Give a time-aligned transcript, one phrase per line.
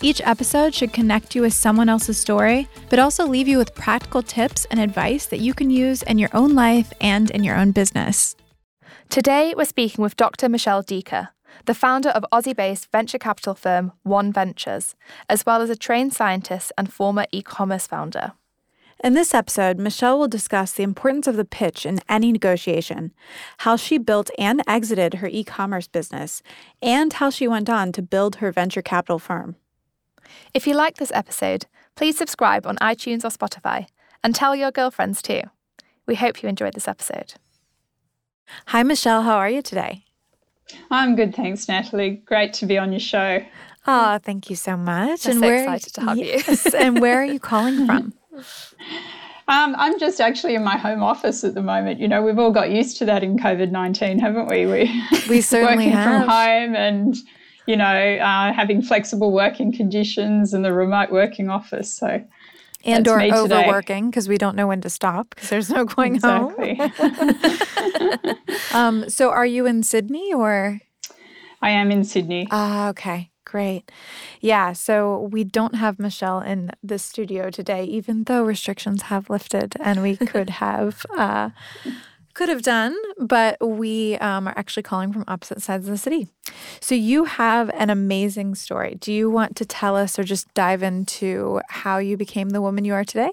[0.00, 4.22] Each episode should connect you with someone else's story, but also leave you with practical
[4.22, 7.72] tips and advice that you can use in your own life and in your own
[7.72, 8.36] business.
[9.08, 10.48] Today, we're speaking with Dr.
[10.48, 11.28] Michelle Deaker,
[11.66, 14.94] the founder of Aussie based venture capital firm One Ventures,
[15.28, 18.32] as well as a trained scientist and former e commerce founder.
[19.02, 23.12] In this episode, Michelle will discuss the importance of the pitch in any negotiation,
[23.58, 26.42] how she built and exited her e commerce business,
[26.82, 29.56] and how she went on to build her venture capital firm.
[30.52, 33.86] If you like this episode, please subscribe on iTunes or Spotify
[34.22, 35.42] and tell your girlfriends too.
[36.06, 37.34] We hope you enjoyed this episode.
[38.66, 39.22] Hi, Michelle.
[39.22, 40.04] How are you today?
[40.90, 42.22] I'm good, thanks, Natalie.
[42.26, 43.44] Great to be on your show.
[43.86, 45.24] Oh, thank you so much.
[45.24, 46.78] We're and so where, excited to have yes, you.
[46.78, 48.14] and where are you calling from?
[49.46, 52.00] Um, I'm just actually in my home office at the moment.
[52.00, 54.64] You know, we've all got used to that in COVID 19, haven't we?
[54.64, 56.22] We, we certainly working have.
[56.22, 57.14] from home and,
[57.66, 61.92] you know, uh, having flexible working conditions and the remote working office.
[61.92, 62.24] So
[62.84, 66.74] and or overworking because we don't know when to stop because there's no going exactly.
[66.74, 68.36] home.
[68.74, 70.80] um, so, are you in Sydney or?
[71.62, 72.46] I am in Sydney.
[72.50, 73.90] Ah, okay, great.
[74.40, 79.74] Yeah, so we don't have Michelle in the studio today, even though restrictions have lifted,
[79.80, 81.06] and we could have.
[81.16, 81.50] Uh,
[82.34, 86.28] could have done, but we um, are actually calling from opposite sides of the city.
[86.80, 88.96] So you have an amazing story.
[89.00, 92.84] Do you want to tell us or just dive into how you became the woman
[92.84, 93.30] you are today?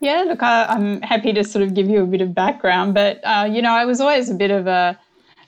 [0.00, 3.20] Yeah, look, I, am happy to sort of give you a bit of background, but
[3.24, 4.98] uh, you know, I was always a bit of a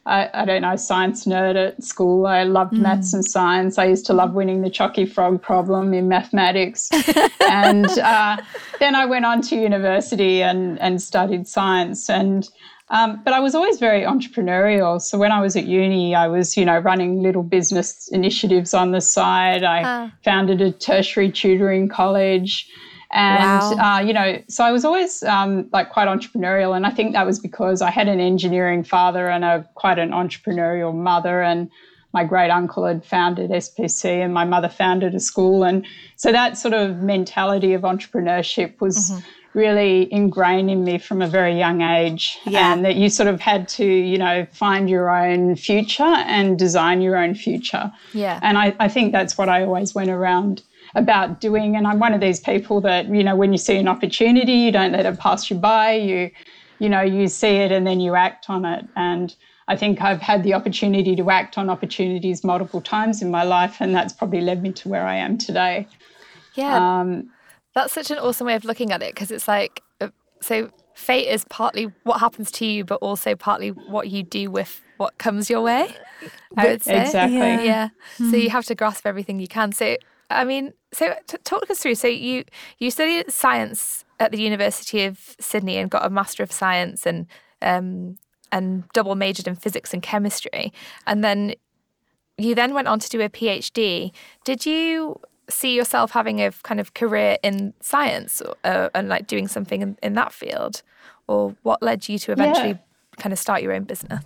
[0.09, 2.27] I, I, don't know, science nerd at school.
[2.27, 2.81] I loved mm.
[2.81, 3.79] maths and science.
[3.79, 6.89] I used to love winning the chalky frog problem in mathematics.
[7.41, 8.39] and uh,
[8.81, 12.09] then I went on to university and, and studied science.
[12.09, 12.49] And
[12.91, 15.01] um, but I was always very entrepreneurial.
[15.01, 18.93] So when I was at uni, I was, you know, running little business initiatives on
[18.93, 19.63] the side.
[19.63, 20.11] I uh.
[20.25, 22.67] founded a tertiary tutoring college.
[23.11, 23.97] And, wow.
[23.97, 26.77] uh, you know, so I was always um, like quite entrepreneurial.
[26.77, 30.11] And I think that was because I had an engineering father and a quite an
[30.11, 31.43] entrepreneurial mother.
[31.43, 31.71] And
[32.13, 35.65] my great uncle had founded SPC and my mother founded a school.
[35.65, 35.87] And
[36.17, 39.11] so that sort of mentality of entrepreneurship was.
[39.11, 42.73] Mm-hmm really ingrained in me from a very young age yeah.
[42.73, 47.01] and that you sort of had to you know find your own future and design
[47.01, 50.63] your own future yeah and i, I think that's what i always went around
[50.95, 51.77] about doing.
[51.77, 54.73] And I'm one of these people that, you know, when you see an opportunity, you
[54.73, 55.93] don't let it pass you by.
[55.93, 56.31] You,
[56.79, 58.87] you know, you see it and then you act on it.
[58.97, 59.35] And
[59.69, 63.77] I think I've had the opportunity to act on opportunities multiple times in my life,
[63.81, 65.87] and that's probably led me to where I am today.
[66.55, 67.01] Yeah.
[67.01, 67.31] Um,
[67.75, 70.09] that's such an awesome way of looking at it because it's like, uh,
[70.41, 74.81] so fate is partly what happens to you, but also partly what you do with
[74.97, 75.95] what comes your way.
[76.57, 77.03] I would say.
[77.03, 77.39] Exactly.
[77.39, 77.63] Yeah.
[77.63, 77.89] yeah.
[78.15, 78.31] Mm-hmm.
[78.31, 79.73] So you have to grasp everything you can.
[79.73, 79.97] So
[80.31, 81.95] I mean, so t- talk us through.
[81.95, 82.45] So you
[82.79, 87.27] you studied science at the University of Sydney and got a Master of Science and
[87.63, 88.17] um,
[88.53, 90.73] and double majored in physics and chemistry,
[91.07, 91.55] and then
[92.37, 94.13] you then went on to do a PhD.
[94.45, 99.49] Did you see yourself having a kind of career in science uh, and like doing
[99.49, 100.83] something in, in that field,
[101.27, 102.77] or what led you to eventually yeah.
[103.17, 104.23] kind of start your own business?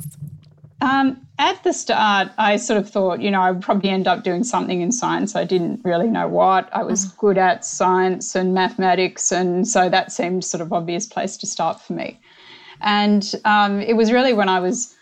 [0.83, 4.25] Um, at the start, I sort of thought, you know, I would probably end up
[4.25, 5.37] doing something in science.
[5.37, 6.69] I didn't really know what.
[6.73, 7.17] I was mm.
[7.19, 11.81] good at science and mathematics, and so that seemed sort of obvious place to start
[11.81, 12.21] for me.
[12.81, 14.97] And um, it was really when I was,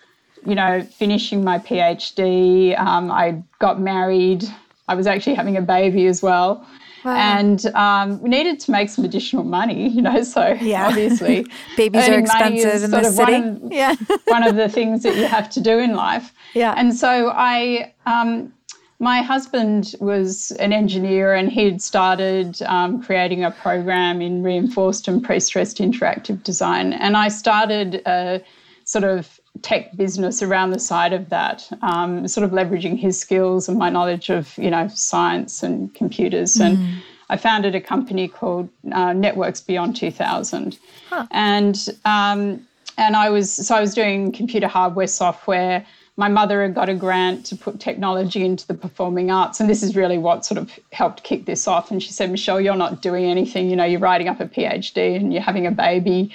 [0.45, 2.79] you know, finishing my PhD.
[2.79, 4.45] Um, I got married.
[4.87, 6.67] I was actually having a baby as well.
[7.05, 7.17] Wow.
[7.17, 10.23] And um, we needed to make some additional money, you know.
[10.23, 10.89] So yeah.
[10.89, 13.33] obviously, babies are expensive in the city.
[13.33, 13.95] One of, yeah,
[14.27, 16.33] one of the things that you have to do in life.
[16.55, 16.75] Yeah.
[16.77, 18.53] And so I, um,
[18.99, 25.25] my husband was an engineer, and he'd started um, creating a program in reinforced and
[25.25, 28.43] pre-stressed interactive design, and I started a
[28.85, 33.69] sort of tech business around the side of that, um, sort of leveraging his skills
[33.69, 36.55] and my knowledge of you know science and computers.
[36.55, 36.65] Mm.
[36.65, 41.27] And I founded a company called uh, Networks Beyond 2000, huh.
[41.31, 42.67] and um,
[42.97, 45.85] and I was so I was doing computer hardware, software.
[46.17, 49.59] my mother had got a grant to put technology into the performing arts.
[49.59, 51.91] And this is really what sort of helped kick this off.
[51.91, 53.71] And she said, Michelle, you're not doing anything.
[53.71, 56.31] You know, you're writing up a PhD and you're having a baby.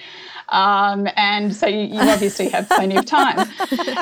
[0.50, 3.47] Um, and so you, you, obviously have plenty of time.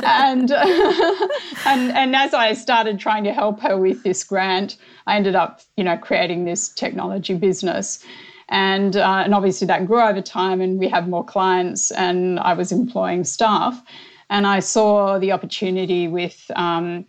[0.03, 0.51] and,
[1.65, 5.61] and, and as I started trying to help her with this grant, I ended up,
[5.77, 8.03] you know, creating this technology business.
[8.49, 12.53] And, uh, and obviously that grew over time and we had more clients and I
[12.53, 13.81] was employing staff.
[14.29, 17.05] And I saw the opportunity with um,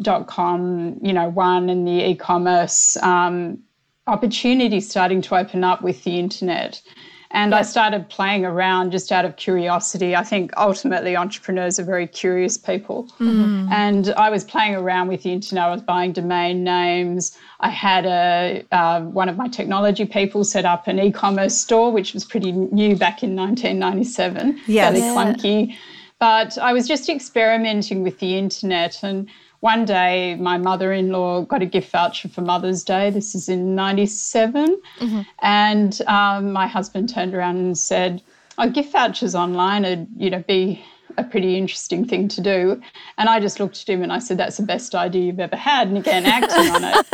[0.00, 3.58] dot com, you know, one and the e-commerce um,
[4.06, 6.80] opportunity starting to open up with the internet.
[7.30, 10.16] And I started playing around just out of curiosity.
[10.16, 13.04] I think ultimately entrepreneurs are very curious people.
[13.20, 13.70] Mm-hmm.
[13.70, 15.64] And I was playing around with the internet.
[15.64, 17.36] I was buying domain names.
[17.60, 22.14] I had a uh, one of my technology people set up an e-commerce store, which
[22.14, 24.60] was pretty new back in 1997.
[24.66, 24.94] Yes.
[24.94, 25.14] Fairly yeah.
[25.14, 25.76] clunky.
[26.18, 29.02] But I was just experimenting with the internet.
[29.02, 29.28] And
[29.60, 33.10] one day, my mother in law got a gift voucher for Mother's Day.
[33.10, 34.80] This is in 97.
[35.00, 35.20] Mm-hmm.
[35.42, 38.22] And um, my husband turned around and said,
[38.56, 40.84] Oh, gift vouchers online would, you know, be
[41.18, 42.80] a pretty interesting thing to do.
[43.18, 45.56] And I just looked at him and I said, That's the best idea you've ever
[45.56, 45.88] had.
[45.88, 47.06] And again, acting on it.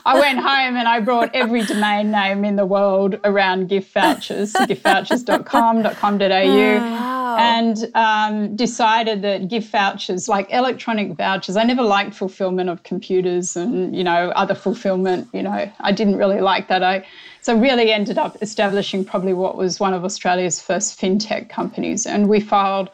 [0.06, 4.52] I went home and I brought every domain name in the world around gift vouchers,
[4.54, 6.78] giftvouchers.com, .com.au.
[6.78, 12.82] Wow and um, decided that gift vouchers, like electronic vouchers, I never liked fulfillment of
[12.82, 15.28] computers and you know other fulfillment.
[15.32, 16.82] You know, I didn't really like that.
[16.82, 17.06] I
[17.40, 22.28] so really ended up establishing probably what was one of Australia's first fintech companies, and
[22.28, 22.90] we filed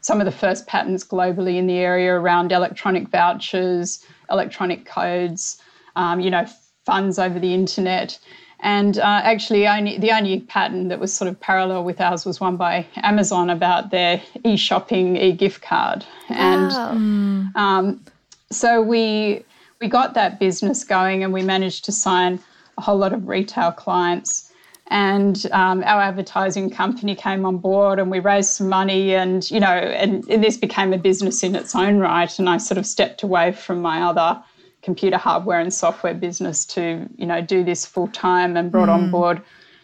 [0.00, 5.60] some of the first patents globally in the area around electronic vouchers, electronic codes,
[5.96, 6.46] um, you know,
[6.84, 8.18] funds over the internet.
[8.60, 12.40] And uh, actually, only, the only patent that was sort of parallel with ours was
[12.40, 16.04] one by Amazon about their e-shopping e-gift card.
[16.28, 17.50] And wow.
[17.54, 18.04] um,
[18.50, 19.44] so we
[19.80, 22.40] we got that business going, and we managed to sign
[22.78, 24.47] a whole lot of retail clients.
[24.90, 29.60] And um, our advertising company came on board, and we raised some money, and you
[29.60, 32.38] know, and, and this became a business in its own right.
[32.38, 34.42] And I sort of stepped away from my other
[34.82, 38.94] computer hardware and software business to you know do this full time and brought mm.
[38.94, 39.42] on board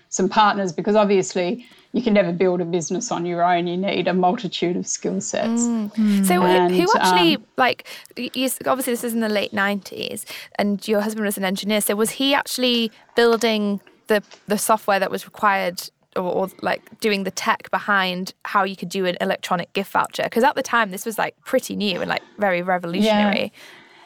[0.08, 3.68] some partners because obviously you can never build a business on your own.
[3.68, 5.62] You need a multitude of skill sets.
[5.62, 6.26] Mm.
[6.26, 7.86] So, and, who actually, um, like,
[8.16, 10.24] you, obviously, this is in the late 90s,
[10.56, 11.80] and your husband was an engineer.
[11.80, 17.24] So, was he actually building the, the software that was required or, or, like doing
[17.24, 20.92] the tech behind how you could do an electronic gift voucher because at the time
[20.92, 23.60] this was like pretty new and like very revolutionary yeah.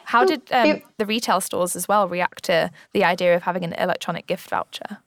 [0.09, 3.73] How did um, the retail stores as well react to the idea of having an
[3.73, 4.97] electronic gift voucher?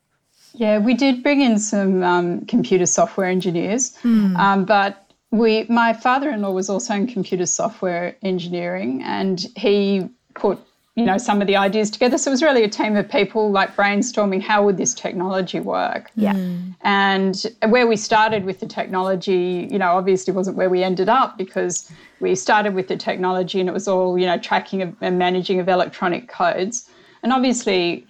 [0.54, 4.36] Yeah, we did bring in some um, computer software engineers, mm.
[4.36, 10.60] um, but we, my father-in-law was also in computer software engineering, and he put
[10.94, 12.18] you know some of the ideas together.
[12.18, 16.10] So it was really a team of people like brainstorming how would this technology work.
[16.16, 16.74] Yeah, mm.
[16.82, 21.38] and where we started with the technology, you know, obviously wasn't where we ended up
[21.38, 21.90] because
[22.20, 25.68] we started with the technology and it was all, you know, tracking and managing of
[25.68, 26.88] electronic codes.
[27.22, 28.06] And obviously,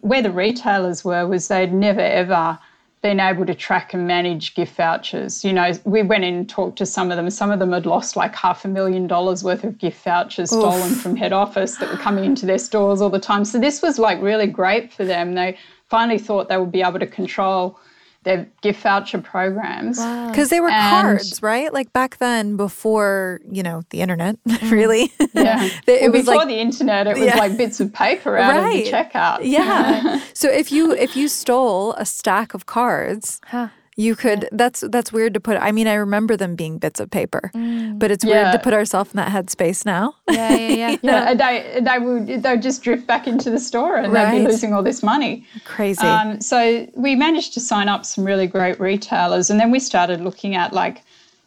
[0.00, 2.58] where the retailers were was they'd never ever
[3.06, 5.44] been able to track and manage gift vouchers.
[5.44, 7.30] You know, we went in and talked to some of them.
[7.30, 10.60] Some of them had lost like half a million dollars worth of gift vouchers Oof.
[10.60, 13.44] stolen from head office that were coming into their stores all the time.
[13.44, 15.34] So this was like really great for them.
[15.34, 15.56] They
[15.88, 17.78] finally thought they would be able to control
[18.26, 19.98] their gift voucher programs.
[19.98, 20.44] Because wow.
[20.50, 21.72] they were and cards, right?
[21.72, 24.70] Like back then, before you know the internet, mm.
[24.70, 25.12] really.
[25.32, 27.36] Yeah, it well, was before like, the internet, it was yeah.
[27.36, 28.78] like bits of paper out right.
[28.80, 29.38] of the checkout.
[29.42, 30.20] Yeah.
[30.34, 33.40] so if you if you stole a stack of cards.
[33.46, 37.00] Huh you could that's that's weird to put i mean i remember them being bits
[37.00, 37.98] of paper mm.
[37.98, 38.42] but it's yeah.
[38.42, 42.26] weird to put ourselves in that headspace now yeah yeah yeah, yeah they, they would
[42.42, 44.30] they would just drift back into the store and right.
[44.30, 48.24] they'd be losing all this money crazy um, so we managed to sign up some
[48.24, 51.02] really great retailers and then we started looking at like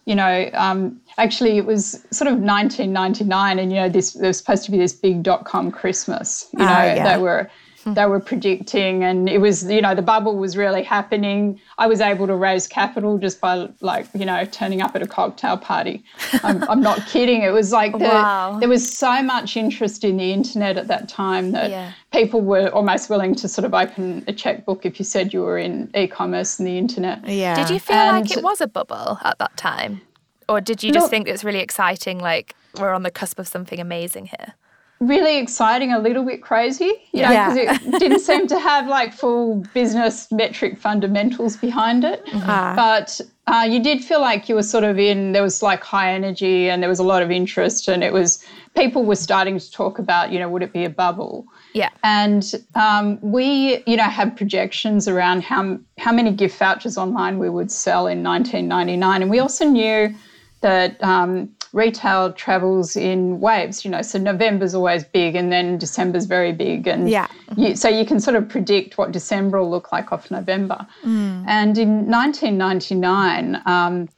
[0.06, 4.38] you know um, actually it was sort of 1999 and you know this there was
[4.38, 7.68] supposed to be this big dot com christmas you ah, know uh, they were Hmm.
[7.86, 7.95] Mm.
[7.95, 11.59] they were predicting and it was you know the bubble was really happening.
[11.77, 15.07] I was able to raise capital just by like you know turning up at a
[15.07, 16.03] cocktail party.
[16.43, 17.41] I'm, I'm not kidding.
[17.43, 18.57] It was like the, wow.
[18.59, 21.93] there was so much interest in the internet at that time that yeah.
[22.12, 25.57] people were almost willing to sort of open a checkbook if you said you were
[25.57, 27.25] in e-commerce and the internet.
[27.27, 27.55] Yeah.
[27.55, 30.01] Did you feel and like it was a bubble at that time?
[30.50, 33.48] Or did you just look, think it's really exciting like we're on the cusp of
[33.48, 34.55] something amazing here
[35.00, 37.77] really exciting, a little bit crazy, you know, because yeah.
[37.82, 42.25] it didn't seem to have like full business metric fundamentals behind it.
[42.25, 42.75] Mm-hmm.
[42.75, 46.13] But uh, you did feel like you were sort of in, there was like high
[46.13, 49.72] energy and there was a lot of interest, and it was, people were starting to
[49.72, 51.46] talk about, you know, would it be a bubble?
[51.74, 51.89] Yeah.
[52.03, 57.50] And um, we, you know, had projections around how, how many gift vouchers online we
[57.50, 59.22] would sell in 1999.
[59.22, 60.13] And we also knew
[60.62, 66.25] that um, retail travels in waves, you know, so November's always big and then December's
[66.25, 66.88] very big.
[66.88, 67.27] And yeah.
[67.55, 70.85] You, so you can sort of predict what December will look like off November.
[71.03, 71.45] Mm.
[71.47, 74.09] And in 1999, um,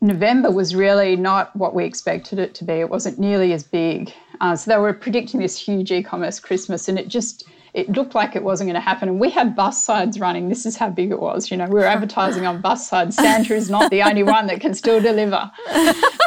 [0.00, 2.74] November was really not what we expected it to be.
[2.74, 4.12] It wasn't nearly as big.
[4.40, 8.36] Uh, so they were predicting this huge e-commerce Christmas, and it just it looked like
[8.36, 9.08] it wasn't going to happen.
[9.08, 10.50] And we had bus sides running.
[10.50, 11.50] This is how big it was.
[11.50, 13.16] You know, we were advertising on bus sides.
[13.16, 15.50] Santa is not the only one that can still deliver.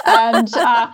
[0.08, 0.92] And uh,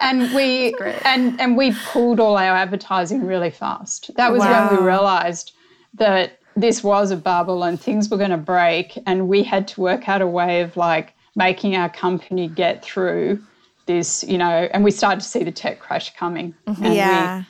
[0.00, 0.74] and we
[1.04, 4.10] and and we pulled all our advertising really fast.
[4.16, 4.68] That was wow.
[4.68, 5.52] when we realised
[5.94, 9.80] that this was a bubble and things were going to break, and we had to
[9.80, 13.42] work out a way of like making our company get through
[13.86, 14.22] this.
[14.24, 16.54] You know, and we started to see the tech crash coming.
[16.66, 16.84] Mm-hmm.
[16.84, 17.38] yeah.
[17.38, 17.46] We,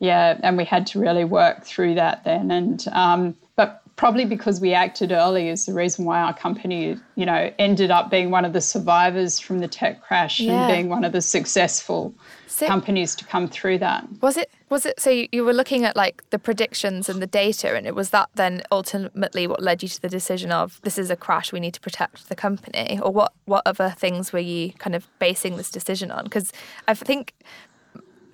[0.00, 2.50] yeah, and we had to really work through that then.
[2.50, 7.26] And um, but probably because we acted early is the reason why our company, you
[7.26, 10.52] know, ended up being one of the survivors from the tech crash yeah.
[10.52, 12.14] and being one of the successful
[12.46, 14.08] so, companies to come through that.
[14.22, 14.50] Was it?
[14.70, 14.98] Was it?
[14.98, 18.30] So you were looking at like the predictions and the data, and it was that
[18.36, 21.74] then ultimately what led you to the decision of this is a crash, we need
[21.74, 23.34] to protect the company, or what?
[23.44, 26.24] What other things were you kind of basing this decision on?
[26.24, 26.54] Because
[26.88, 27.34] I think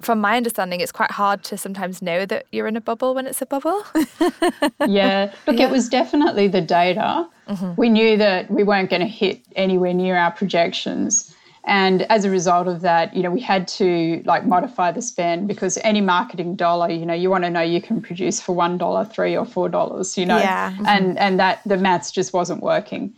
[0.00, 3.26] from my understanding, it's quite hard to sometimes know that you're in a bubble when
[3.26, 3.84] it's a bubble.
[4.86, 5.32] yeah.
[5.46, 5.66] Look, yeah.
[5.66, 7.28] it was definitely the data.
[7.48, 7.72] Mm-hmm.
[7.76, 11.34] We knew that we weren't going to hit anywhere near our projections.
[11.64, 15.48] And as a result of that, you know, we had to like modify the spend
[15.48, 18.78] because any marketing dollar, you know, you want to know you can produce for one
[18.78, 20.70] dollar, three or four dollars, you know, yeah.
[20.70, 20.86] mm-hmm.
[20.86, 23.12] and and that the maths just wasn't working.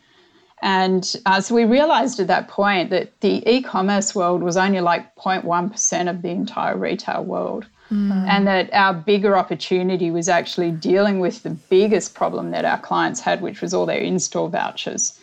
[0.62, 4.80] And uh, so we realized at that point that the e commerce world was only
[4.80, 7.66] like 0.1% of the entire retail world.
[7.90, 8.28] Mm.
[8.28, 13.20] And that our bigger opportunity was actually dealing with the biggest problem that our clients
[13.20, 15.18] had, which was all their in store vouchers.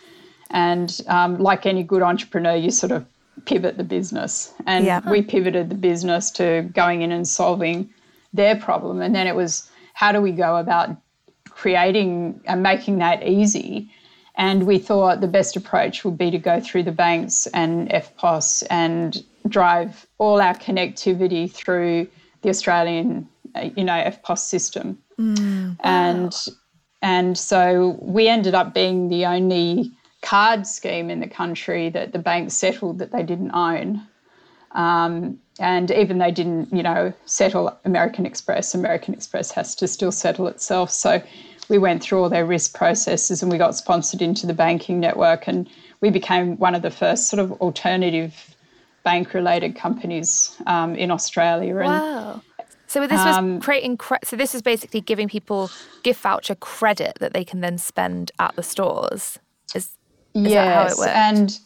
[0.49, 3.05] And um, like any good entrepreneur, you sort of
[3.45, 4.53] pivot the business.
[4.65, 5.07] And yeah.
[5.07, 7.89] we pivoted the business to going in and solving
[8.33, 9.01] their problem.
[9.01, 10.89] And then it was how do we go about
[11.49, 13.89] creating and making that easy?
[14.37, 18.63] And we thought the best approach would be to go through the banks and EFTPOS
[18.69, 22.07] and drive all our connectivity through
[22.41, 23.29] the Australian,
[23.75, 24.97] you know, EFTPOS system.
[25.17, 26.35] Mm, and
[27.01, 32.19] and so we ended up being the only card scheme in the country that the
[32.19, 34.01] banks settled that they didn't own.
[34.71, 40.11] Um, and even they didn't, you know, settle American Express, American Express has to still
[40.11, 40.91] settle itself.
[40.91, 41.21] So
[41.69, 45.47] we went through all their risk processes and we got sponsored into the banking network
[45.47, 45.69] and
[46.01, 48.55] we became one of the first sort of alternative
[49.03, 51.75] bank related companies um, in Australia.
[51.75, 52.41] Wow.
[52.87, 53.97] so this was um, creating.
[53.97, 55.69] Cre- so this is basically giving people
[56.03, 59.39] gift voucher credit that they can then spend at the stores.
[59.73, 59.89] Is,
[60.33, 61.57] is yes, and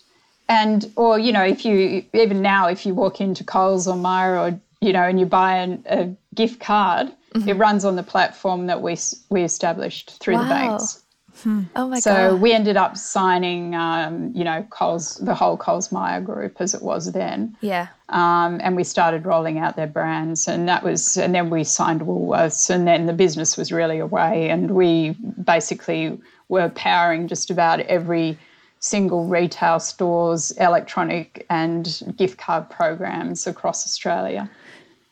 [0.48, 4.38] and or you know if you even now if you walk into Coles or Myer
[4.38, 7.50] or you know and you buy an, a gift card, Mm-hmm.
[7.50, 8.98] It runs on the platform that we
[9.29, 10.43] we established through wow.
[10.43, 11.03] the banks.
[11.43, 11.62] Hmm.
[11.75, 12.29] Oh my so god!
[12.31, 16.74] So we ended up signing, um, you know, Coles, the whole Coles Myer group as
[16.74, 17.55] it was then.
[17.62, 17.88] Yeah.
[18.09, 22.01] Um, and we started rolling out their brands, and that was, and then we signed
[22.01, 25.12] Woolworths, and then the business was really away, and we
[25.43, 26.19] basically
[26.50, 28.38] were powering just about every
[28.79, 34.50] single retail stores, electronic and gift card programs across Australia.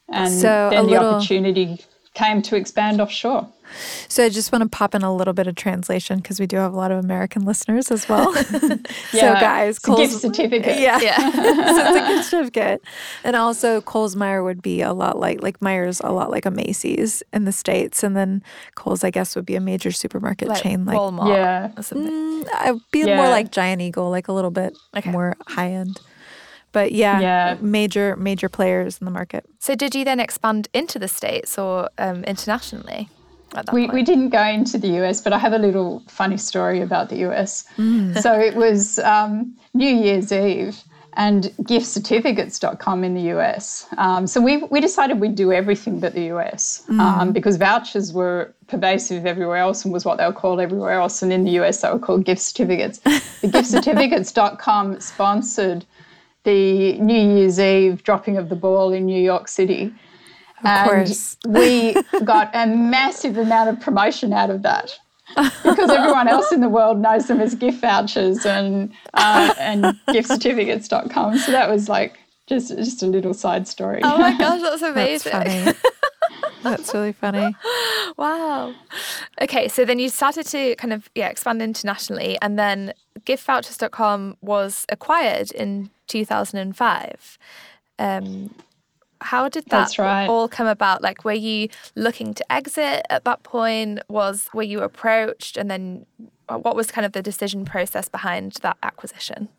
[0.10, 1.16] And so then the little...
[1.16, 1.82] opportunity
[2.18, 3.48] came to expand offshore.
[4.08, 6.58] So I just want to pop in a little bit of translation because we do
[6.58, 8.34] have a lot of American listeners as well.
[8.54, 8.78] yeah,
[9.12, 10.80] so guys, Coles, gift certificate.
[10.80, 11.18] Yeah, yeah.
[11.32, 12.82] so it's a gift certificate,
[13.24, 16.52] and also Coles Myer would be a lot like like Myers a lot like a
[16.52, 18.42] Macy's in the states, and then
[18.76, 21.36] Coles I guess would be a major supermarket like chain like Walmart.
[21.36, 23.18] Yeah, mm, I'd be yeah.
[23.18, 25.12] more like Giant Eagle, like a little bit okay.
[25.12, 26.00] more high end.
[26.78, 29.44] But yeah, yeah, major major players in the market.
[29.58, 33.10] So did you then expand into the states or um, internationally?
[33.74, 37.10] we, we didn't go into the US, but I have a little funny story about
[37.10, 37.66] the US.
[37.78, 38.22] Mm.
[38.22, 40.78] So it was um, New Year's Eve
[41.14, 43.88] and giftcertificates.com in the US.
[43.98, 47.00] Um, so we, we decided we'd do everything but the US mm.
[47.00, 51.24] um, because vouchers were pervasive everywhere else and was what they were called everywhere else.
[51.24, 53.00] And in the US, they were called gift certificates.
[53.00, 55.86] The giftcertificates.com sponsored
[56.48, 59.94] the New Year's Eve dropping of the ball in New York City.
[60.60, 61.38] Of and course.
[61.46, 64.98] we got a massive amount of promotion out of that
[65.36, 71.38] because everyone else in the world knows them as gift vouchers and uh, and giftcertificates.com.
[71.38, 74.00] So that was like just just a little side story.
[74.04, 75.32] Oh my gosh, that's amazing.
[75.34, 75.82] That's,
[76.64, 77.56] that's really funny.
[78.16, 78.74] Wow.
[79.42, 84.86] Okay, so then you started to kind of yeah expand internationally, and then giftvouchers.com was
[84.90, 87.38] acquired in 2005.
[88.00, 88.56] Um,
[89.22, 90.28] how did that right.
[90.28, 91.04] all come about?
[91.04, 94.00] Like, were you looking to exit at that point?
[94.10, 96.06] Was were you approached, and then
[96.50, 99.50] uh, what was kind of the decision process behind that acquisition?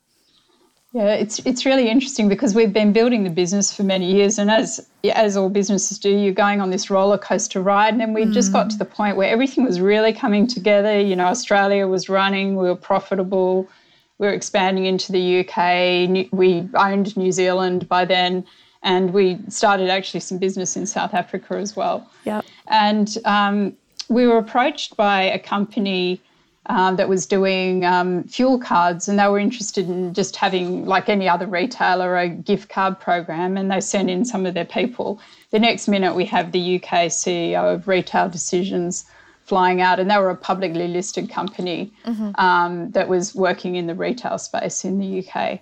[0.93, 4.51] Yeah, it's it's really interesting because we've been building the business for many years, and
[4.51, 8.25] as as all businesses do, you're going on this roller coaster ride, and then we
[8.25, 8.33] mm.
[8.33, 8.71] just got mm.
[8.71, 10.99] to the point where everything was really coming together.
[10.99, 13.69] You know, Australia was running, we were profitable,
[14.17, 18.47] we were expanding into the UK, we owned New Zealand by then,
[18.83, 22.11] and we started actually some business in South Africa as well.
[22.25, 23.77] Yeah, and um,
[24.09, 26.23] we were approached by a company
[26.67, 31.09] um, that was doing um, fuel cards, and they were interested in just having, like
[31.09, 35.21] any other retailer, a gift card program, and they sent in some of their people.
[35.51, 39.07] The next minute, we have the UK CEO of Retail Decisions
[39.45, 42.39] flying out, and they were a publicly listed company mm-hmm.
[42.39, 45.61] um, that was working in the retail space in the UK.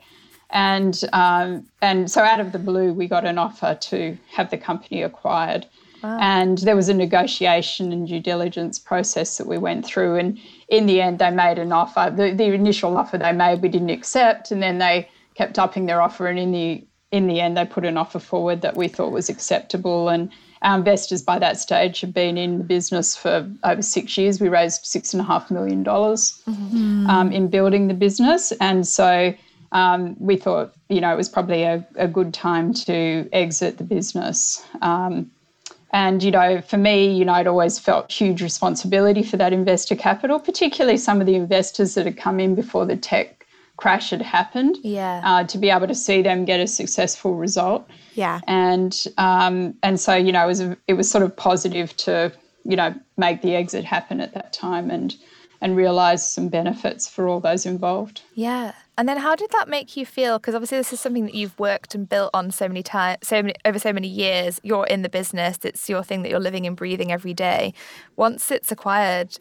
[0.51, 4.59] And um, and so out of the blue, we got an offer to have the
[4.59, 5.67] company acquired.
[6.07, 6.19] Wow.
[6.21, 10.17] And there was a negotiation and due diligence process that we went through.
[10.17, 12.13] And in the end, they made an offer.
[12.15, 16.01] The, the initial offer they made, we didn't accept, and then they kept upping their
[16.01, 16.29] offer.
[16.29, 19.29] And in the in the end, they put an offer forward that we thought was
[19.29, 20.09] acceptable.
[20.09, 20.31] And
[20.63, 24.41] our investors by that stage had been in the business for over six years.
[24.41, 27.07] We raised six and a half million dollars mm-hmm.
[27.09, 29.35] um, in building the business, and so
[29.73, 33.85] um, we thought, you know, it was probably a, a good time to exit the
[33.85, 34.65] business.
[34.83, 35.31] Um,
[35.97, 39.97] and, you know, for me, you know, I'd always felt huge responsibility for that investor
[39.97, 43.47] capital, particularly some of the investors that had come in before the tech
[43.79, 44.77] crash had happened.
[44.83, 45.23] Yeah.
[45.25, 47.89] Uh, to be able to see them get a successful result.
[48.13, 48.41] Yeah.
[48.47, 52.31] And um, and so, you know, it was a, it was sort of positive to,
[52.65, 55.17] you know, make the exit happen at that time and
[55.63, 58.21] and realize some benefits for all those involved.
[58.35, 58.73] Yeah.
[58.99, 60.39] And then how did that make you feel?
[60.39, 63.43] Because obviously this is something that you've worked and built on so many times, so
[63.43, 64.59] many over so many years.
[64.63, 67.75] You're in the business; it's your thing that you're living and breathing every day.
[68.17, 69.37] Once it's acquired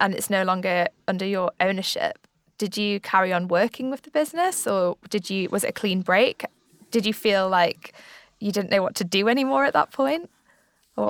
[0.00, 2.26] and it's no longer under your ownership,
[2.58, 5.48] did you carry on working with the business, or did you?
[5.50, 6.44] Was it a clean break?
[6.90, 7.94] Did you feel like
[8.40, 10.30] you didn't know what to do anymore at that point?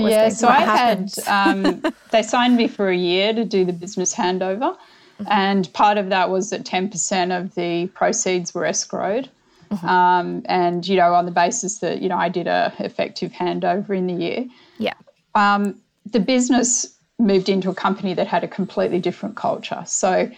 [0.00, 1.14] yeah, so I happened?
[1.24, 4.76] had um, they signed me for a year to do the business handover.
[5.20, 5.32] Mm-hmm.
[5.32, 9.28] And part of that was that 10% of the proceeds were escrowed.
[9.70, 9.86] Mm-hmm.
[9.88, 13.96] Um, and, you know, on the basis that, you know, I did a effective handover
[13.96, 14.46] in the year.
[14.78, 14.94] Yeah.
[15.34, 19.82] Um, the business moved into a company that had a completely different culture.
[19.86, 20.30] So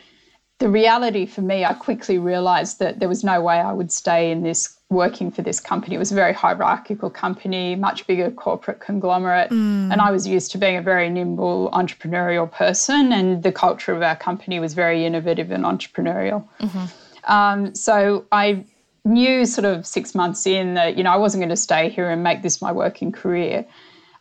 [0.58, 4.30] the reality for me, I quickly realized that there was no way I would stay
[4.30, 5.94] in this working for this company.
[5.94, 9.50] It was a very hierarchical company, much bigger corporate conglomerate.
[9.50, 9.92] Mm.
[9.92, 14.02] And I was used to being a very nimble entrepreneurial person, and the culture of
[14.02, 16.44] our company was very innovative and entrepreneurial.
[16.60, 17.32] Mm-hmm.
[17.32, 18.64] Um, so I
[19.04, 22.10] knew sort of six months in that, you know, I wasn't going to stay here
[22.10, 23.64] and make this my working career.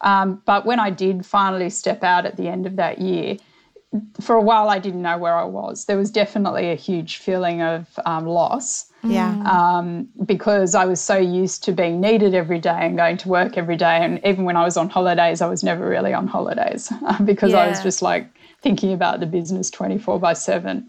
[0.01, 3.37] Um, but when I did finally step out at the end of that year,
[4.19, 5.85] for a while I didn't know where I was.
[5.85, 8.91] There was definitely a huge feeling of um, loss.
[9.03, 9.41] Yeah.
[9.45, 13.57] Um, because I was so used to being needed every day and going to work
[13.57, 13.99] every day.
[14.01, 16.91] And even when I was on holidays, I was never really on holidays
[17.25, 17.59] because yeah.
[17.59, 18.27] I was just like
[18.61, 20.85] thinking about the business 24 by 7.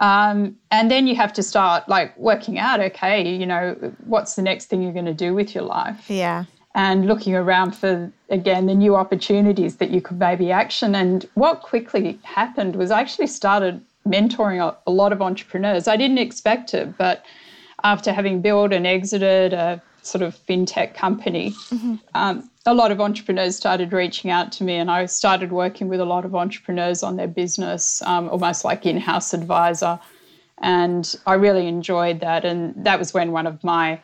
[0.00, 4.42] Um, and then you have to start like working out, okay, you know, what's the
[4.42, 6.10] next thing you're going to do with your life?
[6.10, 6.44] Yeah
[6.76, 10.94] and looking around for again the new opportunities that you could maybe action.
[10.94, 15.88] And what quickly happened was i actually started mentoring a, lot of entrepreneurs.
[15.88, 17.24] I didn't expect it but
[17.82, 21.96] after having built and exited a sort of fintech company mm-hmm.
[22.14, 25.98] um, a lot of entrepreneurs started reaching out to me and i started working with
[25.98, 29.98] a lot of entrepreneurs on their business um, almost like in-house advisor.
[30.58, 32.44] And i really enjoyed that.
[32.44, 34.00] And that was when one of my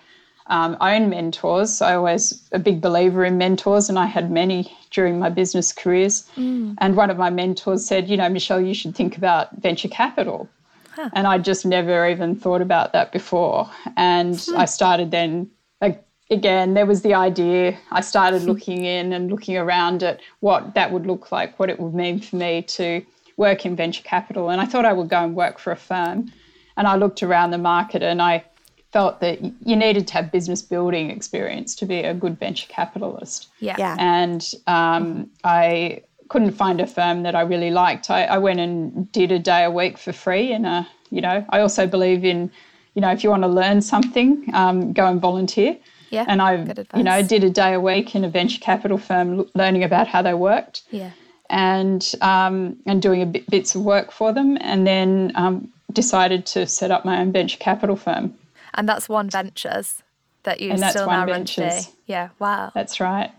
[0.47, 1.81] um, own mentors.
[1.81, 6.29] I was a big believer in mentors, and I had many during my business careers.
[6.37, 6.75] Mm.
[6.79, 10.49] And one of my mentors said, You know, Michelle, you should think about venture capital.
[10.95, 11.09] Huh.
[11.15, 13.71] And I just never even thought about that before.
[13.97, 14.59] And hmm.
[14.59, 15.51] I started then,
[15.81, 17.79] like, again, there was the idea.
[17.91, 21.81] I started looking in and looking around at what that would look like, what it
[21.81, 23.03] would mean for me to
[23.39, 24.51] work in venture capital.
[24.51, 26.31] And I thought I would go and work for a firm.
[26.77, 28.45] And I looked around the market and I
[28.93, 33.49] felt that you needed to have business building experience to be a good venture capitalist.
[33.59, 33.77] Yeah.
[33.79, 33.97] yeah.
[33.99, 38.11] And um, I couldn't find a firm that I really liked.
[38.11, 40.53] I, I went and did a day a week for free.
[40.53, 42.51] And, uh, you know, I also believe in,
[42.95, 45.77] you know, if you want to learn something, um, go and volunteer.
[46.11, 46.27] Yeah.
[46.29, 46.57] And I,
[46.95, 50.21] you know, did a day a week in a venture capital firm learning about how
[50.21, 50.83] they worked.
[50.91, 51.13] Yeah.
[51.49, 54.59] And, um, and doing a bit, bits of work for them.
[54.61, 58.35] And then um, decided to set up my own venture capital firm.
[58.75, 60.03] And that's One Ventures
[60.45, 61.83] that you still now run today.
[62.07, 62.73] Yeah, wow.
[62.75, 63.31] That's right.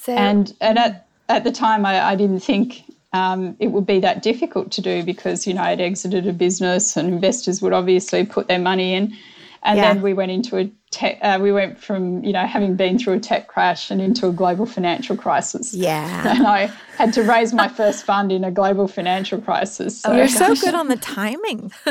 [0.00, 4.00] So, and and at, at the time, I, I didn't think um, it would be
[4.00, 8.24] that difficult to do because, you know, I'd exited a business and investors would obviously
[8.26, 9.16] put their money in.
[9.66, 9.92] And yeah.
[9.92, 13.14] then we went into a tech, uh, we went from, you know, having been through
[13.14, 15.74] a tech crash and into a global financial crisis.
[15.74, 16.36] Yeah.
[16.36, 20.00] And I had to raise my first fund in a global financial crisis.
[20.00, 20.12] So.
[20.12, 21.72] Oh, you're so good on the timing.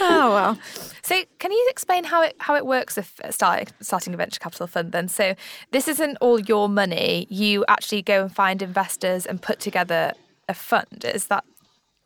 [0.00, 0.58] oh, well.
[1.02, 4.66] So, can you explain how it how it works if starting starting a venture capital
[4.66, 4.90] fund?
[4.90, 5.36] Then, so
[5.70, 7.28] this isn't all your money.
[7.30, 10.12] You actually go and find investors and put together
[10.48, 11.04] a fund.
[11.04, 11.44] Is that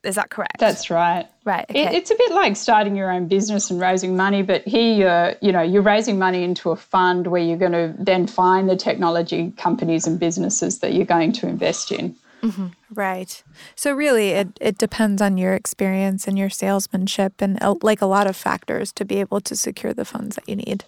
[0.04, 0.58] is that correct?
[0.58, 1.26] That's right.
[1.44, 1.66] Right.
[1.68, 1.86] Okay.
[1.86, 5.34] It, it's a bit like starting your own business and raising money, but here you're,
[5.40, 8.76] you know, you're raising money into a fund where you're going to then find the
[8.76, 12.14] technology companies and businesses that you're going to invest in.
[12.42, 12.66] Mm-hmm.
[12.92, 13.42] Right.
[13.74, 18.06] So really, it it depends on your experience and your salesmanship and uh, like a
[18.06, 20.84] lot of factors to be able to secure the funds that you need.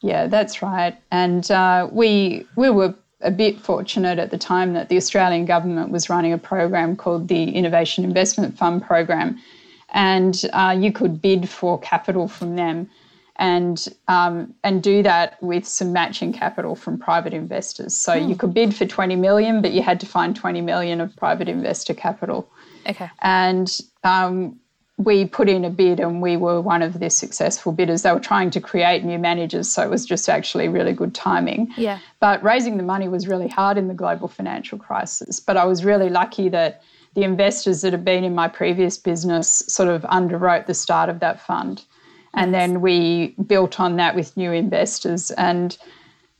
[0.00, 0.96] Yeah, that's right.
[1.10, 5.90] And uh, we we were a bit fortunate at the time that the Australian government
[5.90, 9.38] was running a program called the Innovation Investment Fund program,
[9.90, 12.88] and uh, you could bid for capital from them,
[13.36, 17.94] and um, and do that with some matching capital from private investors.
[17.96, 18.34] So you hmm.
[18.34, 21.94] could bid for twenty million, but you had to find twenty million of private investor
[21.94, 22.50] capital.
[22.88, 23.10] Okay.
[23.20, 24.58] And um,
[25.00, 28.02] we put in a bid and we were one of the successful bidders.
[28.02, 31.72] They were trying to create new managers, so it was just actually really good timing.
[31.78, 32.00] Yeah.
[32.20, 35.40] But raising the money was really hard in the global financial crisis.
[35.40, 36.82] But I was really lucky that
[37.14, 41.20] the investors that had been in my previous business sort of underwrote the start of
[41.20, 41.82] that fund.
[42.34, 45.30] And then we built on that with new investors.
[45.32, 45.78] And,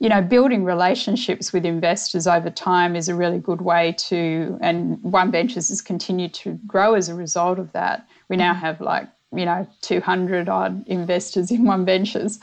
[0.01, 5.01] you know, building relationships with investors over time is a really good way to, and
[5.03, 9.09] One Ventures has continued to grow as a result of that we now have like,
[9.35, 12.39] you know, 200 odd investors in One Ventures.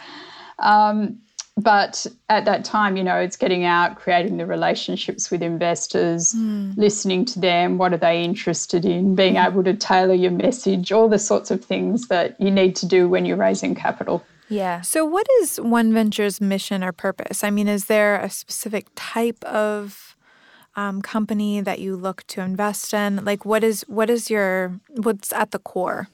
[0.60, 1.18] Um,
[1.56, 6.78] but at that time, you know, it's getting out, creating the relationships with investors, mm.
[6.78, 9.48] listening to them, what are they interested in, being mm.
[9.48, 13.10] able to tailor your message, all the sorts of things that you need to do
[13.10, 14.24] when you're raising capital.
[14.50, 14.82] Yeah.
[14.82, 17.44] So, what is One Venture's mission or purpose?
[17.44, 20.16] I mean, is there a specific type of
[20.76, 23.26] um, company that you look to invest in?
[23.26, 26.08] Like, what is what is your what's at the core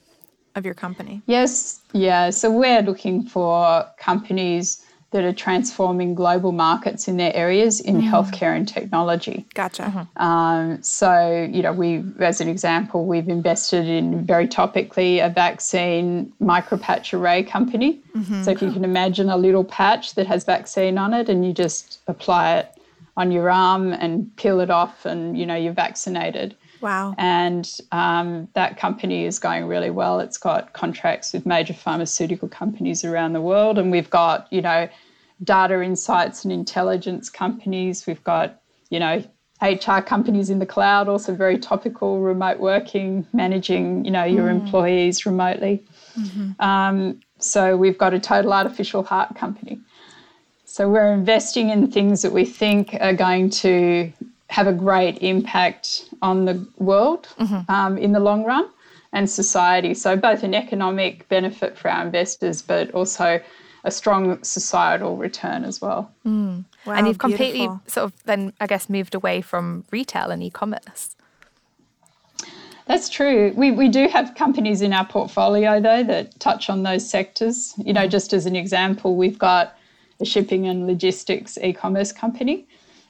[0.54, 1.22] of your company?
[1.26, 2.30] Yes, yeah.
[2.30, 4.83] So we're looking for companies
[5.14, 8.10] that are transforming global markets in their areas in mm.
[8.10, 9.46] healthcare and technology.
[9.54, 9.84] Gotcha.
[9.84, 10.20] Mm-hmm.
[10.20, 16.32] Um, so, you know, we, as an example, we've invested in very topically a vaccine
[16.42, 18.00] micropatch array company.
[18.16, 18.42] Mm-hmm.
[18.42, 21.52] So, if you can imagine a little patch that has vaccine on it and you
[21.52, 22.76] just apply it
[23.16, 26.56] on your arm and peel it off, and you know you're vaccinated.
[26.80, 27.14] Wow.
[27.16, 30.20] And um, that company is going really well.
[30.20, 34.88] It's got contracts with major pharmaceutical companies around the world, and we've got you know
[35.42, 38.06] data insights and intelligence companies.
[38.06, 39.24] We've got you know
[39.62, 44.60] HR companies in the cloud, also very topical, remote working, managing you know your mm.
[44.60, 45.82] employees remotely.
[46.18, 46.60] Mm-hmm.
[46.60, 49.80] Um, so we've got a total artificial heart company.
[50.64, 54.12] So we're investing in things that we think are going to
[54.48, 57.70] have a great impact on the world mm-hmm.
[57.70, 58.68] um, in the long run
[59.12, 59.94] and society.
[59.94, 63.40] So both an economic benefit for our investors, but also
[63.84, 66.10] a strong societal return as well.
[66.26, 66.64] Mm.
[66.86, 67.82] Wow, and you've completely beautiful.
[67.86, 71.16] sort of then, I guess, moved away from retail and e-commerce.
[72.86, 73.52] That's true.
[73.56, 77.74] We, we do have companies in our portfolio, though, that touch on those sectors.
[77.78, 79.76] You know, just as an example, we've got
[80.20, 82.66] a shipping and logistics e-commerce company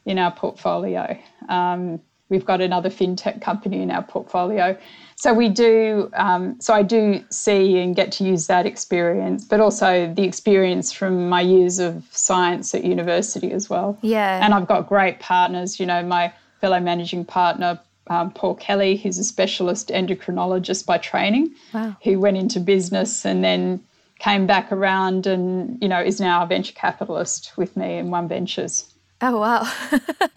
[0.06, 1.18] in our portfolio.
[1.48, 4.76] Um, we've got another fintech company in our portfolio.
[5.16, 6.10] So we do.
[6.14, 10.92] Um, so I do see and get to use that experience, but also the experience
[10.92, 13.98] from my years of science at university as well.
[14.02, 14.44] Yeah.
[14.44, 15.78] And I've got great partners.
[15.80, 17.78] You know, my fellow managing partner.
[18.08, 21.96] Um, Paul Kelly, who's a specialist endocrinologist by training, wow.
[22.02, 23.82] who went into business and then
[24.18, 28.28] came back around and you know is now a venture capitalist with me in One
[28.28, 28.93] Ventures.
[29.26, 29.66] Oh wow!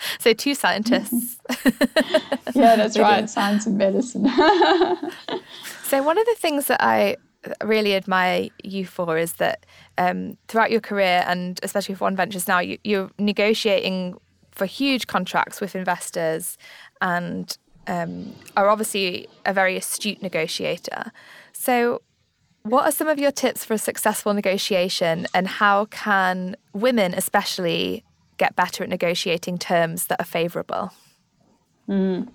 [0.20, 1.36] so two scientists.
[2.56, 3.30] yeah, that's right.
[3.30, 4.30] Science and medicine.
[5.84, 7.18] so one of the things that I
[7.66, 9.66] really admire you for is that
[9.98, 14.16] um, throughout your career and especially with One Ventures now, you, you're negotiating
[14.52, 16.58] for huge contracts with investors
[17.02, 21.12] and um, are obviously a very astute negotiator.
[21.52, 22.04] So,
[22.64, 28.06] what are some of your tips for a successful negotiation, and how can women, especially,
[28.38, 30.92] get better at negotiating terms that are favourable?
[31.90, 32.28] Mm.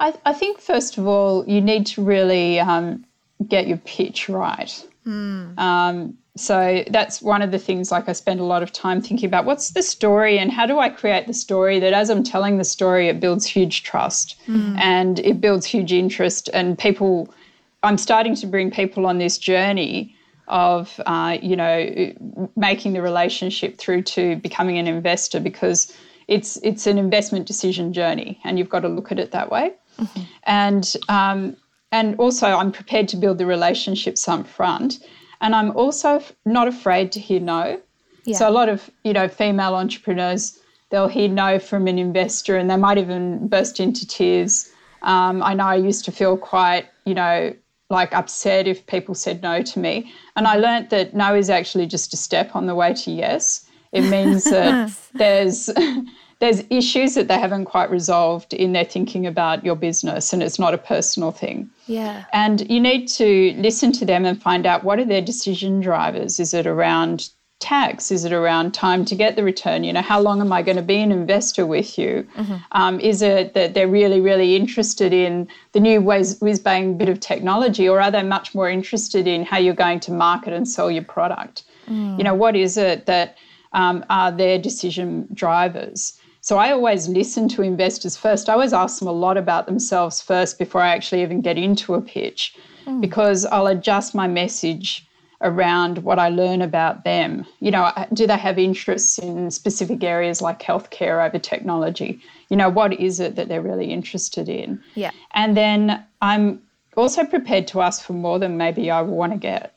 [0.00, 3.04] I, I, think, first of all, you need to really um,
[3.46, 4.86] get your pitch right.
[5.06, 5.58] Mm.
[5.58, 9.26] Um, so that's one of the things like I spend a lot of time thinking
[9.26, 12.58] about what's the story and how do I create the story that as I'm telling
[12.58, 14.78] the story it builds huge trust mm.
[14.78, 17.34] and it builds huge interest and people
[17.82, 20.14] I'm starting to bring people on this journey
[20.48, 25.92] of uh, you know making the relationship through to becoming an investor because
[26.26, 29.72] it's it's an investment decision journey and you've got to look at it that way
[29.98, 30.22] mm-hmm.
[30.44, 31.56] and um,
[31.92, 34.98] and also I'm prepared to build the relationships up front
[35.40, 37.80] and I'm also not afraid to hear no.
[38.24, 38.36] Yeah.
[38.36, 40.58] So a lot of, you know, female entrepreneurs,
[40.90, 44.70] they'll hear no from an investor and they might even burst into tears.
[45.02, 47.54] Um, I know I used to feel quite, you know,
[47.90, 50.12] like upset if people said no to me.
[50.36, 53.66] And I learned that no is actually just a step on the way to yes.
[53.92, 55.70] It means that there's
[56.40, 60.58] there's issues that they haven't quite resolved in their thinking about your business and it's
[60.58, 61.68] not a personal thing.
[61.86, 62.26] Yeah.
[62.32, 66.38] And you need to listen to them and find out what are their decision drivers?
[66.38, 68.10] Is it around tax?
[68.10, 69.84] Is it around time to get the return?
[69.84, 72.26] You know, how long am I going to be an investor with you?
[72.36, 72.56] Mm-hmm.
[72.72, 77.08] Um, is it that they're really, really interested in the new whiz, whiz bang bit
[77.08, 80.68] of technology, or are they much more interested in how you're going to market and
[80.68, 81.64] sell your product?
[81.88, 82.18] Mm.
[82.18, 83.36] You know, what is it that
[83.72, 86.18] um, are their decision drivers?
[86.40, 88.48] So I always listen to investors first.
[88.48, 91.94] I always ask them a lot about themselves first before I actually even get into
[91.94, 92.54] a pitch
[92.86, 93.00] mm.
[93.00, 95.07] because I'll adjust my message
[95.42, 97.46] around what I learn about them.
[97.60, 102.20] You know, do they have interests in specific areas like healthcare over technology?
[102.48, 104.82] You know, what is it that they're really interested in?
[104.94, 105.12] Yeah.
[105.34, 106.60] And then I'm
[106.96, 109.74] also prepared to ask for more than maybe I want to get.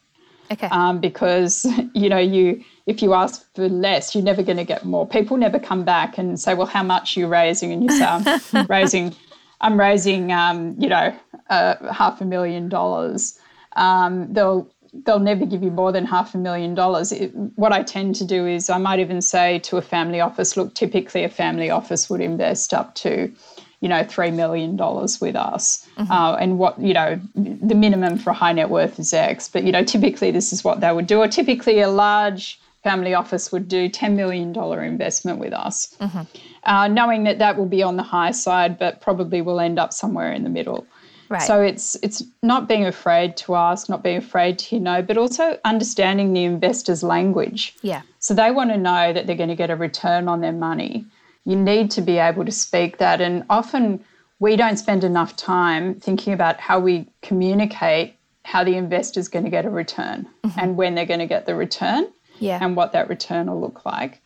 [0.52, 0.67] Okay.
[0.67, 4.84] Um, because, you know, you if you ask for less, you're never going to get
[4.84, 5.08] more.
[5.08, 8.06] People never come back and say, "Well, how much are you raising?" And you say,
[8.06, 9.15] "I'm raising,
[9.62, 11.15] I'm raising, um, you know,
[11.50, 13.39] uh, half a million dollars."
[13.78, 17.12] Um, they'll they'll never give you more than half a million dollars.
[17.12, 20.58] It, what I tend to do is I might even say to a family office,
[20.58, 23.32] "Look, typically a family office would invest up to."
[23.80, 26.12] You know, three million dollars with us, mm-hmm.
[26.12, 29.47] uh, and what you know, the minimum for a high net worth is X.
[29.47, 31.17] But you know, typically this is what they would do.
[31.19, 36.21] Or typically a large family office would do $10 million investment with us, mm-hmm.
[36.63, 39.93] uh, knowing that that will be on the high side, but probably will end up
[39.93, 40.86] somewhere in the middle.
[41.32, 41.41] Right.
[41.41, 45.17] So it's it's not being afraid to ask, not being afraid to you know, but
[45.17, 47.74] also understanding the investor's language.
[47.82, 48.02] Yeah.
[48.20, 51.06] So they want to know that they're going to get a return on their money.
[51.46, 54.04] You need to be able to speak that, and often
[54.39, 59.52] we don't spend enough time thinking about how we communicate how the investor's going to
[59.52, 60.60] get a return mm-hmm.
[60.60, 62.08] and when they're going to get the return
[62.39, 62.60] yeah.
[62.62, 64.22] and what that return will look like.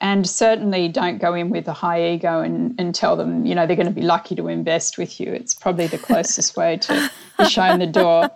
[0.00, 3.66] And certainly don't go in with a high ego and, and tell them, you know,
[3.66, 5.32] they're going to be lucky to invest with you.
[5.32, 8.30] It's probably the closest way to be shown the door.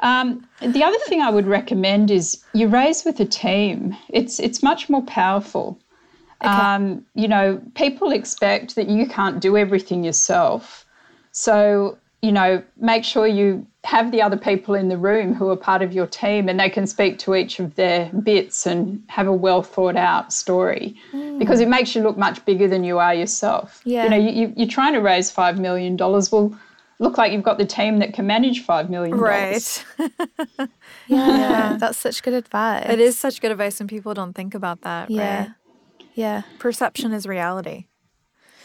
[0.00, 3.96] Um, the other thing I would recommend is you raise with a team.
[4.08, 5.78] It's it's much more powerful.
[6.42, 6.50] Okay.
[6.50, 10.84] Um, you know, people expect that you can't do everything yourself.
[11.32, 15.56] So you know, make sure you have the other people in the room who are
[15.56, 19.26] part of your team and they can speak to each of their bits and have
[19.26, 21.38] a well thought out story mm.
[21.38, 23.82] because it makes you look much bigger than you are yourself.
[23.84, 24.04] Yeah.
[24.04, 25.98] You know, you, you're trying to raise $5 million.
[25.98, 26.58] Well,
[26.98, 29.18] look like you've got the team that can manage $5 million.
[29.18, 29.84] Right.
[30.58, 30.66] yeah,
[31.08, 32.86] yeah, that's such good advice.
[32.88, 35.10] It is such good advice, and people don't think about that.
[35.10, 35.38] Yeah.
[35.38, 35.50] Right?
[36.14, 36.42] Yeah.
[36.58, 37.86] Perception is reality.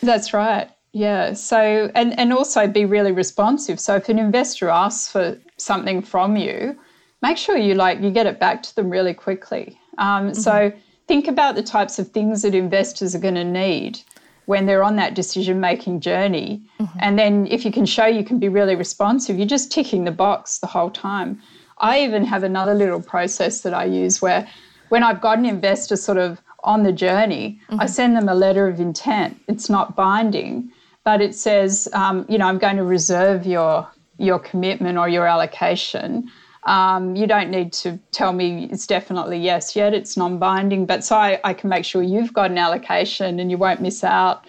[0.02, 0.70] That's right.
[0.92, 1.34] Yeah.
[1.34, 3.80] So, and, and also be really responsive.
[3.80, 6.78] So, if an investor asks for something from you,
[7.22, 9.78] make sure you like you get it back to them really quickly.
[9.98, 10.34] Um, mm-hmm.
[10.34, 10.74] So,
[11.08, 14.00] think about the types of things that investors are going to need
[14.46, 16.62] when they're on that decision making journey.
[16.80, 17.00] Mm-hmm.
[17.02, 20.12] And then, if you can show you can be really responsive, you're just ticking the
[20.12, 21.40] box the whole time.
[21.78, 24.48] I even have another little process that I use where
[24.90, 27.80] when I've got an investor sort of on the journey, mm-hmm.
[27.80, 29.40] I send them a letter of intent.
[29.48, 30.72] It's not binding,
[31.04, 35.26] but it says, um, you know, I'm going to reserve your your commitment or your
[35.26, 36.30] allocation.
[36.64, 39.94] Um, you don't need to tell me it's definitely yes yet.
[39.94, 43.58] It's non-binding, but so I, I can make sure you've got an allocation and you
[43.58, 44.46] won't miss out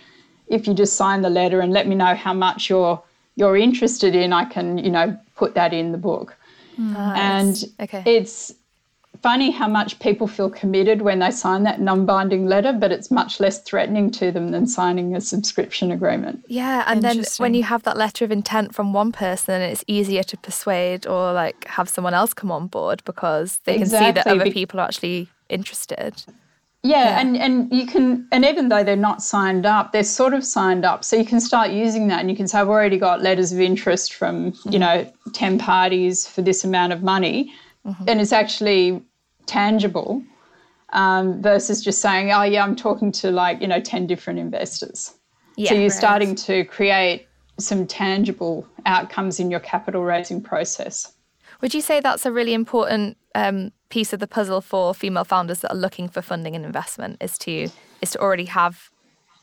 [0.49, 3.01] if you just sign the letter and let me know how much you're
[3.37, 4.33] you're interested in.
[4.33, 6.37] I can, you know, put that in the book.
[6.77, 7.65] Nice.
[7.79, 8.03] And okay.
[8.05, 8.53] it's
[9.23, 13.11] funny how much people feel committed when they sign that non binding letter, but it's
[13.11, 16.45] much less threatening to them than signing a subscription agreement.
[16.49, 20.23] Yeah, and then when you have that letter of intent from one person, it's easier
[20.25, 24.27] to persuade or like have someone else come on board because they can see that
[24.27, 26.23] other people are actually interested.
[26.83, 30.43] Yeah, and and you can, and even though they're not signed up, they're sort of
[30.43, 31.05] signed up.
[31.05, 33.61] So you can start using that, and you can say, "I've already got letters of
[33.61, 34.79] interest from you mm-hmm.
[34.79, 37.53] know ten parties for this amount of money,"
[37.87, 38.05] mm-hmm.
[38.09, 39.03] and it's actually
[39.51, 40.23] tangible
[40.93, 45.15] um, versus just saying, "Oh yeah, I'm talking to like you know ten different investors."
[45.57, 45.93] Yeah, so you're right.
[45.93, 47.27] starting to create
[47.59, 51.13] some tangible outcomes in your capital raising process.
[51.61, 55.61] Would you say that's a really important um, piece of the puzzle for female founders
[55.61, 57.19] that are looking for funding and investment?
[57.21, 57.69] Is to
[58.01, 58.91] is to already have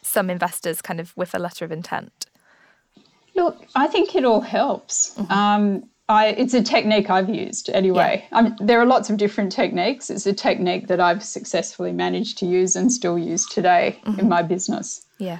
[0.02, 2.26] some investors kind of with a letter of intent.
[3.36, 5.15] Look, I think it all helps.
[5.30, 8.26] Um, I, it's a technique I've used anyway.
[8.32, 10.10] Um, there are lots of different techniques.
[10.10, 14.41] It's a technique that I've successfully managed to use and still use today in my
[14.41, 15.06] business.
[15.17, 15.39] Yeah.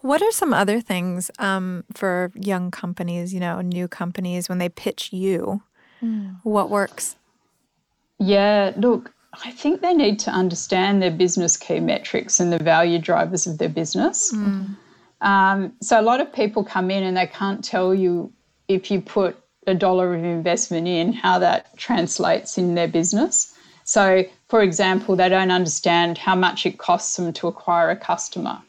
[0.00, 4.68] What are some other things um, for young companies, you know, new companies when they
[4.68, 5.62] pitch you?
[6.44, 7.16] What works?
[8.20, 9.12] Yeah, look,
[9.44, 13.58] I think they need to understand their business key metrics and the value drivers of
[13.58, 14.32] their business.
[15.20, 18.32] Um, so a lot of people come in and they can't tell you
[18.68, 23.54] if you put a dollar of investment in how that translates in their business.
[23.84, 28.60] So, for example, they don't understand how much it costs them to acquire a customer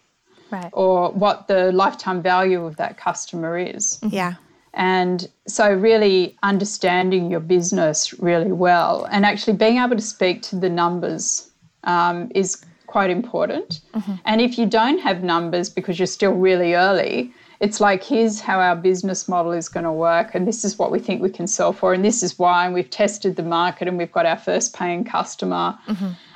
[0.51, 0.69] Right.
[0.73, 3.99] or what the lifetime value of that customer is.
[4.01, 4.35] Yeah.
[4.73, 10.55] And so, really understanding your business really well and actually being able to speak to
[10.55, 11.49] the numbers
[11.83, 13.81] um, is quite important.
[14.25, 18.59] And if you don't have numbers because you're still really early, it's like, here's how
[18.59, 21.45] our business model is going to work, and this is what we think we can
[21.45, 24.37] sell for, and this is why, and we've tested the market, and we've got our
[24.37, 25.77] first paying customer,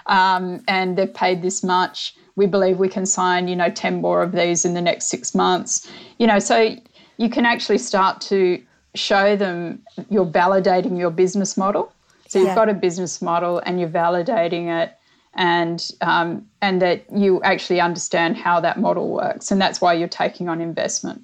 [0.07, 2.15] um, and they've paid this much.
[2.35, 5.33] We believe we can sign, you know, 10 more of these in the next six
[5.33, 5.89] months.
[6.17, 6.75] You know, so
[7.17, 8.61] you can actually start to
[8.95, 11.93] show them you're validating your business model.
[12.27, 14.97] So you've got a business model and you're validating it,
[15.35, 20.07] and um, and that you actually understand how that model works, and that's why you're
[20.07, 21.23] taking on investment.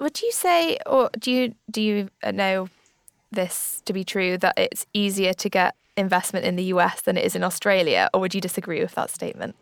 [0.00, 2.68] Would you say, or do you do you know
[3.32, 7.24] this to be true that it's easier to get investment in the US than it
[7.24, 9.56] is in Australia, or would you disagree with that statement?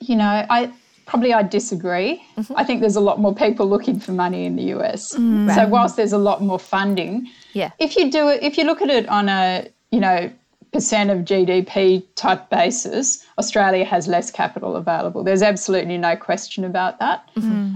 [0.00, 0.70] You know, I
[1.06, 2.22] probably I disagree.
[2.54, 5.08] I think there's a lot more people looking for money in the US.
[5.12, 7.70] So whilst there's a lot more funding, Yeah.
[7.78, 10.30] if you do it, if you look at it on a you know
[10.76, 15.24] percent of GDP type basis, Australia has less capital available.
[15.24, 17.26] There's absolutely no question about that.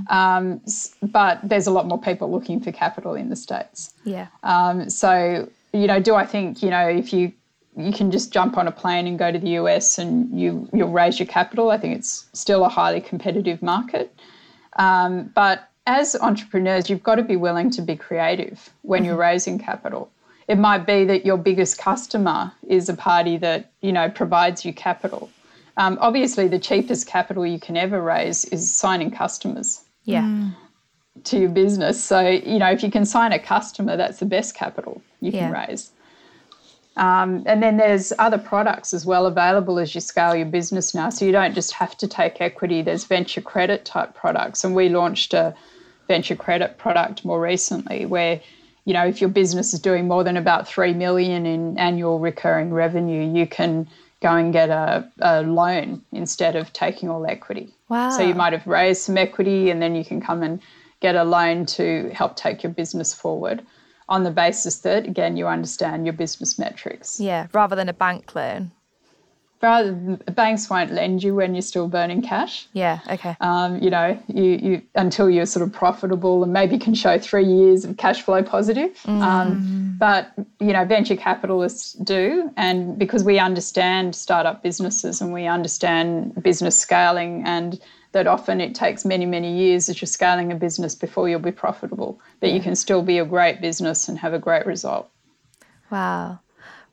[0.09, 0.61] Um,
[1.01, 3.95] but there's a lot more people looking for capital in the states.
[4.05, 4.27] Yeah.
[4.43, 7.33] Um, so, you know, do I think, you know, if you
[7.77, 10.91] you can just jump on a plane and go to the US and you you'll
[10.91, 14.15] raise your capital, I think it's still a highly competitive market.
[14.77, 19.59] Um, but as entrepreneurs, you've got to be willing to be creative when you're raising
[19.59, 20.11] capital.
[20.51, 24.73] It might be that your biggest customer is a party that you know provides you
[24.75, 25.31] capital.
[25.77, 30.27] Um, obviously, the cheapest capital you can ever raise is signing customers Yeah.
[31.23, 32.03] to your business.
[32.03, 35.53] So, you know, if you can sign a customer, that's the best capital you can
[35.53, 35.67] Yeah.
[35.67, 35.93] raise.
[36.97, 41.11] Um, and then there's other products as well available as you scale your business now.
[41.11, 44.65] So you don't just have to take equity, there's venture credit type products.
[44.65, 45.55] And we launched a
[46.09, 48.41] venture credit product more recently where
[48.91, 52.73] you know if your business is doing more than about 3 million in annual recurring
[52.75, 53.89] revenue you can
[54.21, 58.11] go and get a, a loan instead of taking all equity Wow.
[58.11, 60.61] so you might have raised some equity and then you can come and
[60.99, 63.65] get a loan to help take your business forward
[64.09, 67.21] on the basis that, again, you understand your business metrics.
[67.21, 67.47] Yeah.
[67.53, 68.73] Rather than a bank loan.
[69.63, 72.67] Rather banks won't lend you when you're still burning cash.
[72.73, 73.01] Yeah.
[73.11, 73.37] Okay.
[73.41, 77.45] Um, you know, you, you until you're sort of profitable and maybe can show three
[77.45, 78.99] years of cash flow positive.
[79.07, 85.47] Um, but you know, venture capitalists do, and because we understand startup businesses and we
[85.47, 87.79] understand business scaling, and
[88.13, 91.53] that often it takes many many years as you're scaling a business before you'll be
[91.53, 92.19] profitable.
[92.41, 95.11] But you can still be a great business and have a great result.
[95.91, 96.39] Wow.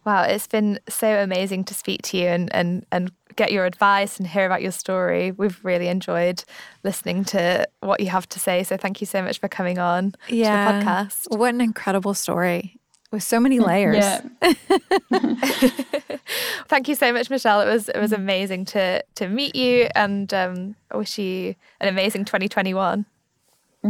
[0.07, 0.23] Wow.
[0.23, 4.25] It's been so amazing to speak to you and, and, and get your advice and
[4.25, 5.31] hear about your story.
[5.31, 6.45] We've really enjoyed
[6.85, 8.63] listening to what you have to say.
[8.63, 10.35] So thank you so much for coming on to
[10.81, 11.37] the podcast.
[11.37, 12.79] What an incredible story
[13.11, 13.97] with so many layers.
[13.97, 14.21] Yeah.
[16.69, 17.59] Thank you so much, Michelle.
[17.59, 21.89] It was it was amazing to to meet you and um, I wish you an
[21.89, 23.05] amazing 2021.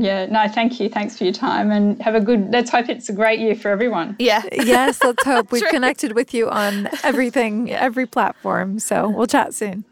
[0.01, 0.89] Yeah, no, thank you.
[0.89, 3.69] Thanks for your time and have a good, let's hope it's a great year for
[3.69, 4.15] everyone.
[4.19, 4.43] Yeah.
[4.51, 5.51] yes, let's hope.
[5.51, 7.81] We've connected with you on everything, yeah.
[7.81, 8.79] every platform.
[8.79, 9.85] So we'll chat soon.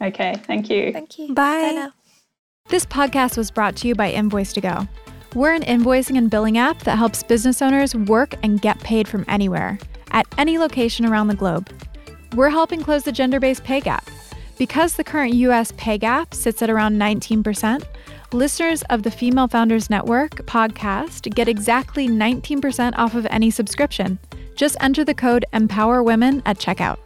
[0.00, 0.92] Okay, thank you.
[0.92, 1.28] Thank you.
[1.34, 1.72] Bye.
[1.74, 1.90] Bye
[2.68, 4.88] this podcast was brought to you by Invoice2go.
[5.34, 9.24] We're an invoicing and billing app that helps business owners work and get paid from
[9.28, 9.78] anywhere,
[10.10, 11.70] at any location around the globe.
[12.34, 14.10] We're helping close the gender based pay gap.
[14.58, 17.84] Because the current US pay gap sits at around 19%,
[18.32, 24.18] listeners of the Female Founders Network podcast get exactly 19% off of any subscription.
[24.54, 26.98] Just enter the code EMPOWERWOMEN at checkout.